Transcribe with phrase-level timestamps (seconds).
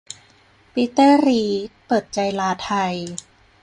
[0.73, 2.95] ปีเตอร์ รีดเปิดใจลาไทย